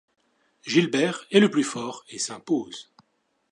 [0.65, 2.91] Gilbert est le plus fort et s'impose.